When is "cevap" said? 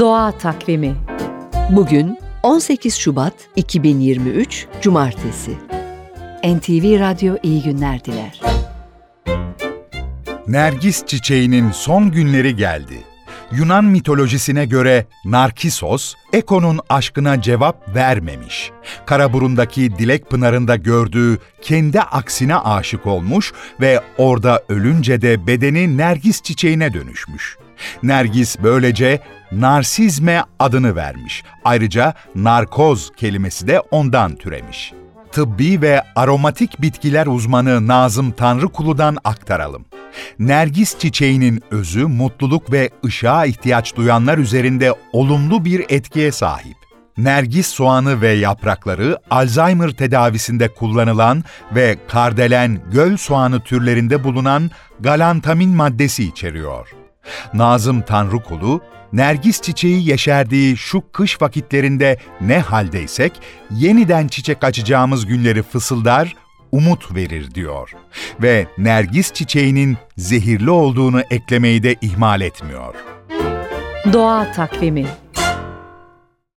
17.42-17.94